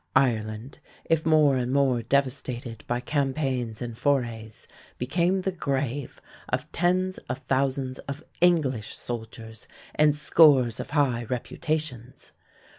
[0.15, 7.19] Ireland, if more and more devastated by campaigns and forays, became the grave of tens
[7.29, 12.31] of thousands of English soldiers and scores of high reputations.